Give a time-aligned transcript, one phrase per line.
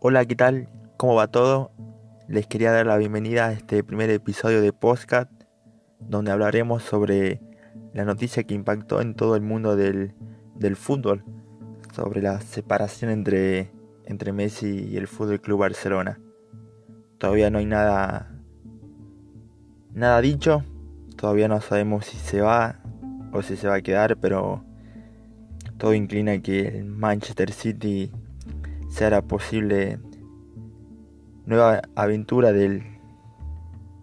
[0.00, 0.68] Hola, ¿qué tal?
[0.96, 1.72] ¿Cómo va todo?
[2.28, 5.28] Les quería dar la bienvenida a este primer episodio de Postcat,
[5.98, 7.40] donde hablaremos sobre
[7.94, 10.14] la noticia que impactó en todo el mundo del,
[10.76, 11.24] fútbol,
[11.92, 13.72] sobre la separación entre,
[14.06, 16.20] entre Messi y el Fútbol Club Barcelona.
[17.18, 18.30] Todavía no hay nada,
[19.94, 20.62] nada dicho,
[21.16, 22.78] todavía no sabemos si se va
[23.32, 24.62] o si se va a quedar, pero
[25.76, 28.12] todo inclina que el Manchester City
[28.88, 29.98] sea posible
[31.46, 32.82] nueva aventura del,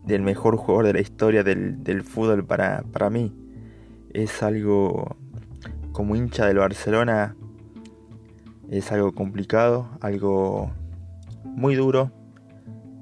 [0.04, 3.34] del mejor jugador de la historia del, fútbol para, para mí.
[4.14, 5.16] Es algo
[5.92, 7.36] como hincha del Barcelona,
[8.70, 10.72] es algo complicado, algo
[11.44, 12.12] muy duro,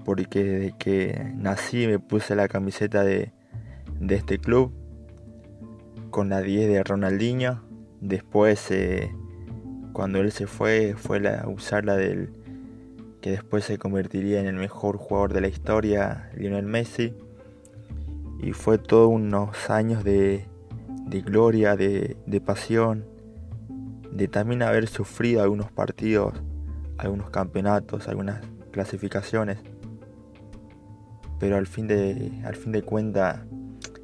[0.04, 3.32] porque desde que nací me puse la camiseta de,
[4.00, 4.74] de este club
[6.10, 7.64] con la 10 de Ronaldinho.
[8.02, 9.12] Después, eh,
[9.94, 12.30] cuando él se fue, fue la, usar la del
[13.22, 17.14] que después se convertiría en el mejor jugador de la historia, Lionel Messi.
[18.40, 20.46] Y fue todos unos años de,
[21.24, 23.06] gloria, de, de, pasión,
[24.12, 26.34] de también haber sufrido algunos partidos,
[26.98, 28.42] algunos campeonatos, algunas
[28.72, 29.60] clasificaciones.
[31.40, 33.40] Pero al fin de, al fin de cuentas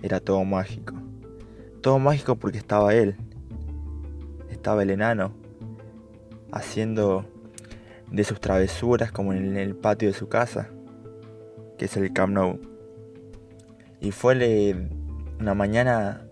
[0.02, 0.94] era todo mágico.
[1.82, 3.18] Todo mágico porque estaba él.
[4.50, 5.39] Estaba el enano
[6.52, 7.26] haciendo
[8.12, 10.70] de sus travesuras como en el patio de su casa,
[11.78, 12.60] que es el Camp Nou.
[14.02, 14.76] Y fue
[15.40, 16.26] una mañana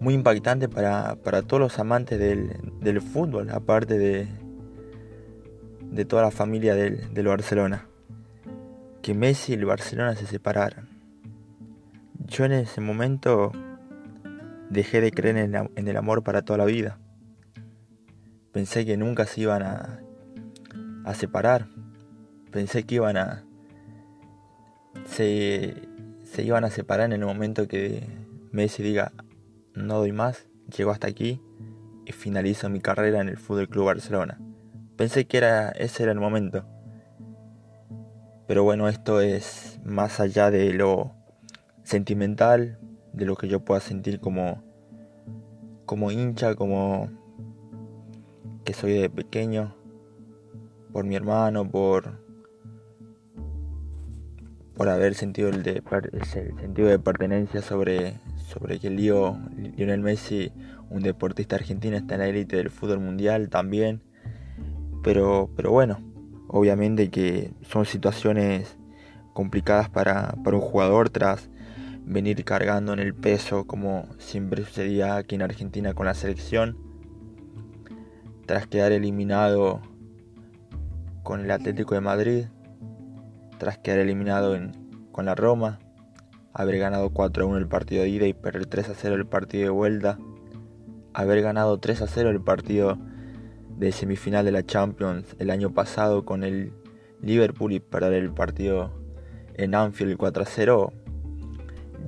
[0.00, 4.28] muy impactante para, todos los amantes del, fútbol, aparte de,
[5.90, 7.86] de toda la familia del, Barcelona.
[9.02, 10.88] Que Messi y el Barcelona se separaran.
[12.26, 13.52] Yo en ese momento
[14.68, 16.98] dejé de creer en el amor para toda la vida.
[18.56, 20.00] Pensé que nunca se iban a,
[21.04, 21.66] a separar.
[22.50, 23.44] Pensé que iban a.
[25.04, 25.74] Se,
[26.24, 28.08] se iban a separar en el momento que
[28.52, 29.12] Messi diga
[29.74, 31.38] no doy más, llego hasta aquí
[32.06, 34.40] y finalizo mi carrera en el Fútbol Club Barcelona.
[34.96, 36.64] Pensé que era, ese era el momento.
[38.46, 41.12] Pero bueno, esto es más allá de lo
[41.82, 42.78] sentimental,
[43.12, 44.62] de lo que yo pueda sentir como,
[45.84, 47.25] como hincha, como
[48.66, 49.74] que soy de pequeño,
[50.92, 52.26] por mi hermano, por
[54.74, 55.82] por haber sentido el, de,
[56.60, 60.52] sentido de pertenencia sobre, sobre que Lío, Lionel Messi,
[60.90, 64.02] un deportista argentino, está en la élite del fútbol mundial también.
[65.02, 65.98] Pero, pero bueno,
[66.48, 68.76] obviamente que son situaciones
[69.32, 71.48] complicadas para, para un jugador tras
[72.04, 76.85] venir cargando en el peso como siempre sucedía aquí en Argentina con la selección.
[78.46, 79.80] Tras quedar eliminado
[81.24, 82.44] con el Atlético de Madrid,
[83.58, 84.56] tras quedar eliminado
[85.10, 85.80] con la Roma,
[86.52, 89.26] haber ganado 4 a 1 el partido de ida y perder 3 a 0 el
[89.26, 90.18] partido de vuelta,
[91.12, 92.96] haber ganado 3 a 0 el partido
[93.76, 96.72] de semifinal de la Champions el año pasado con el
[97.20, 98.92] Liverpool y perder el partido
[99.54, 100.92] en Anfield 4 a 0,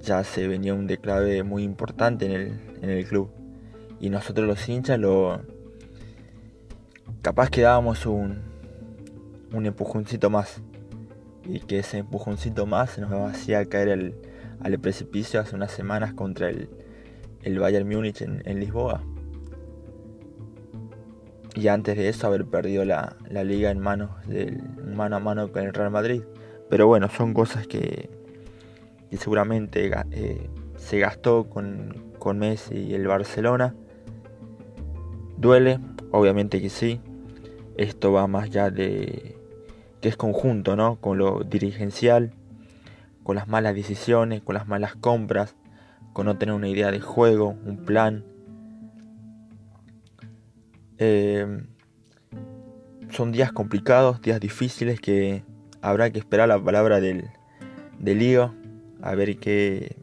[0.01, 3.31] ya se venía un declave muy importante en el, en el club.
[3.99, 5.58] Y nosotros los hinchas lo...
[7.23, 8.43] Capaz que dábamos un,
[9.53, 10.63] un empujoncito más.
[11.45, 14.15] Y que ese empujoncito más nos hacía caer
[14.61, 16.69] al, precipicio hace unas semanas contra el,
[17.43, 19.03] el Bayern Múnich en, Lisboa.
[21.55, 24.63] Y antes de eso haber perdido la, la liga en manos del
[24.95, 26.23] mano a mano con el Real Madrid.
[26.69, 28.11] Pero bueno, son cosas que,
[29.11, 33.75] que seguramente eh, se gastó con, con Messi y el Barcelona.
[35.39, 35.81] Duele,
[36.11, 37.01] obviamente que sí.
[37.79, 39.37] Esto va más allá de,
[40.01, 40.97] que es conjunto, ¿no?
[40.97, 42.33] Con lo dirigencial,
[43.23, 45.55] con las malas decisiones, con las malas compras,
[46.13, 48.25] con no tener una idea de juego, un plan.
[50.99, 51.65] Eh,
[53.11, 55.45] son días complicados, días difíciles que
[55.81, 57.31] habrá que esperar la palabra del,
[58.01, 58.55] del lío,
[59.01, 59.97] a ver qué,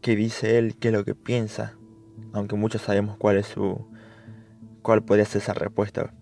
[0.00, 1.76] qué dice él, qué es lo que piensa,
[2.32, 3.86] aunque muchos sabemos cuál es su,
[4.82, 6.12] cuál podría ser esa respuesta.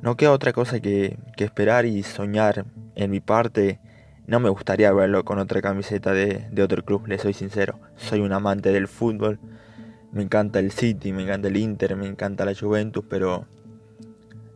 [0.00, 2.66] No queda otra cosa que, esperar y soñar.
[2.94, 3.80] En mi parte,
[4.26, 7.80] no me gustaría verlo con otra camiseta de, otro club, le soy sincero.
[7.96, 9.40] Soy un amante del fútbol.
[10.12, 13.46] Me encanta el City, me encanta el Inter, me encanta la Juventus, pero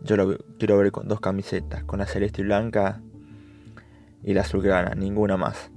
[0.03, 3.03] yo lo quiero ver con dos camisetas, con la celeste y blanca
[4.23, 5.71] y la azulgrana, ninguna más.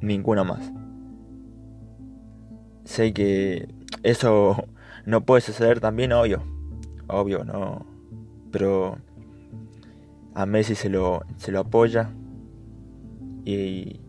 [0.00, 0.72] Ninguna más.
[2.84, 3.68] Sé que
[4.02, 4.68] eso
[5.06, 6.42] no puede suceder también, obvio.
[7.08, 7.96] Obvio, no
[8.56, 8.96] pero
[10.34, 12.08] a Messi se lo, se lo apoya
[13.44, 14.00] y,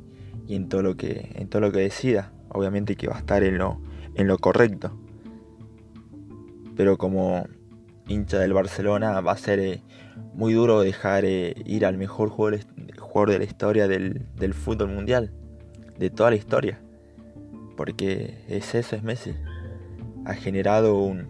[0.48, 3.44] y, en todo lo que en todo lo que decida, obviamente que va a estar
[3.44, 3.82] en lo
[4.16, 4.98] en lo correcto.
[6.78, 7.46] Pero como
[8.08, 9.84] hincha del Barcelona va a ser eh,
[10.34, 12.62] muy duro dejar eh, ir al mejor jugador,
[12.98, 15.34] jugador, de la historia del, del fútbol mundial,
[16.00, 16.80] de toda la historia.
[17.76, 19.34] Porque es eso, es Messi.
[20.28, 21.28] Ha generado un,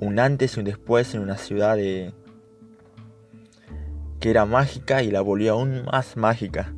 [0.00, 2.12] un antes y un después en una ciudad que
[4.20, 6.74] era mágica y la volvió aún más mágica.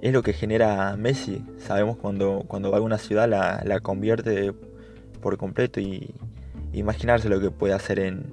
[0.00, 1.44] Es lo que genera Messi.
[1.58, 4.54] Sabemos cuando, cuando va a una ciudad la, la convierte
[5.20, 6.14] por completo y
[6.72, 8.32] imaginarse lo que puede hacer en,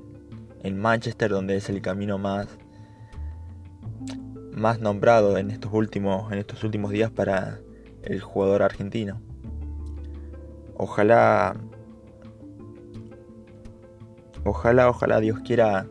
[0.61, 2.47] en Manchester, donde es el camino más,
[4.51, 7.59] más nombrado en estos últimos, en estos últimos días para
[8.03, 9.19] el jugador argentino.
[10.77, 11.55] Ojalá
[14.47, 15.87] Ojalá, ojalá Dios quiera,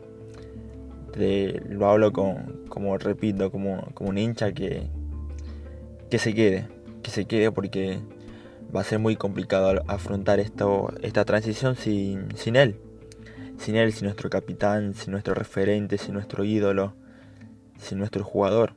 [1.69, 4.87] lo hablo con, como repito, como, como un hincha que,
[6.09, 6.69] que se quede,
[7.03, 7.99] que se quede porque
[8.73, 12.79] va a ser muy complicado afrontar esto, esta transición sin, sin él.
[13.57, 16.93] Sin él, sin nuestro capitán, sin nuestro referente, sin nuestro ídolo,
[17.77, 18.73] sin nuestro jugador.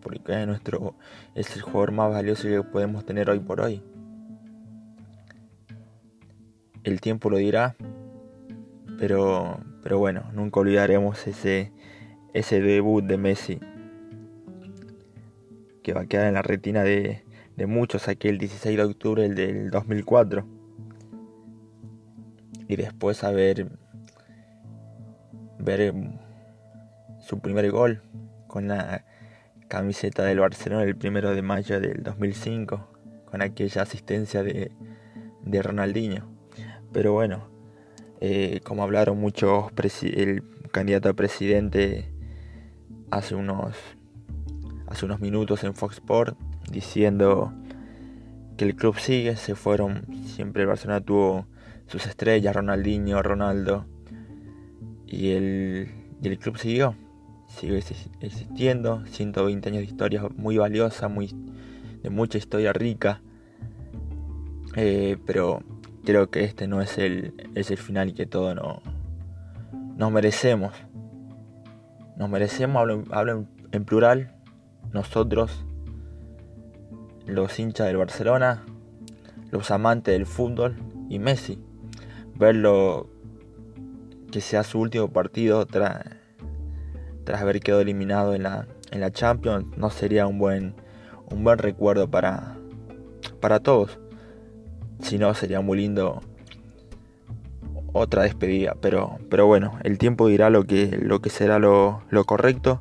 [0.00, 0.94] Porque es, nuestro,
[1.34, 3.82] es el jugador más valioso que podemos tener hoy por hoy.
[6.84, 7.76] El tiempo lo dirá,
[8.98, 11.72] pero, pero bueno, nunca olvidaremos ese,
[12.34, 13.60] ese debut de Messi
[15.82, 17.24] que va a quedar en la retina de,
[17.56, 20.46] de muchos aquel 16 de octubre del 2004.
[22.68, 23.70] Y después a ver,
[25.58, 25.94] ver
[27.20, 28.02] su primer gol
[28.46, 29.04] con la
[29.68, 32.88] camiseta del Barcelona el primero de mayo del 2005,
[33.26, 34.72] con aquella asistencia de,
[35.42, 36.31] de Ronaldinho.
[36.92, 37.48] Pero bueno,
[38.20, 39.72] eh, como hablaron muchos,
[40.02, 42.12] el candidato a presidente
[43.10, 43.76] hace unos,
[44.86, 46.36] hace unos minutos en Fox Sports
[46.70, 47.52] diciendo
[48.56, 51.46] que el club sigue, se fueron, siempre el Barcelona tuvo
[51.86, 53.86] sus estrellas, Ronaldinho, Ronaldo,
[55.06, 55.90] y el,
[56.22, 56.94] el club siguió,
[57.48, 57.82] sigue
[58.20, 61.34] existiendo, 120 años de historia muy valiosa, muy,
[62.02, 63.20] de mucha historia rica,
[64.76, 65.62] eh, pero
[66.04, 68.82] creo que este no es el, es el final que todo no,
[69.96, 70.72] nos merecemos.
[72.16, 74.34] Nos merecemos, hablo, en plural,
[74.92, 75.64] nosotros,
[77.26, 78.64] los hinchas del Barcelona,
[79.50, 80.76] los amantes del fútbol
[81.08, 81.58] y Messi.
[82.34, 83.08] Verlo
[84.30, 86.04] que sea su último partido tras,
[87.24, 90.74] tras haber quedado eliminado en la, en la Champions no sería un buen,
[91.30, 92.56] un buen recuerdo para,
[93.40, 93.98] para todos.
[95.02, 96.22] Si no, sería muy lindo
[97.92, 98.76] otra despedida.
[98.80, 102.80] Pero, pero bueno, el tiempo dirá lo que, lo que será lo, correcto.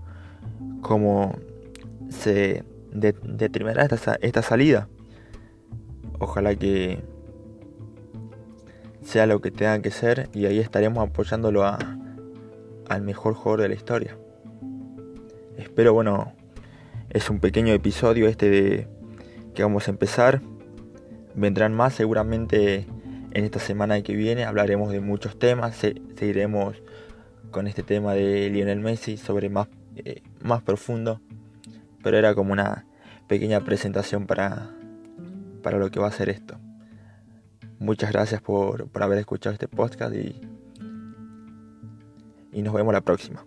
[0.82, 1.36] Como
[2.10, 4.88] se determinará esta, esta salida.
[6.20, 7.00] Ojalá que
[9.04, 11.80] sea lo que tenga que ser y ahí estaremos apoyándolo a,
[12.88, 14.18] al mejor jugador de la historia.
[15.58, 16.34] Espero, bueno,
[17.10, 18.88] es un pequeño episodio este de
[19.54, 20.42] que vamos a empezar.
[21.36, 22.86] Vendrán más seguramente
[23.32, 24.46] en esta semana que viene.
[24.46, 25.76] Hablaremos de muchos temas.
[25.76, 26.82] seguiremos
[27.52, 31.22] con este tema de Lionel Messi sobre más, eh, más profundo.
[32.04, 32.86] Pero era como una
[33.28, 34.70] pequeña presentación para,
[35.62, 36.58] para lo que va a ser esto.
[37.80, 40.40] Muchas gracias por, por haber escuchado este podcast y,
[42.52, 43.46] y nos vemos la próxima.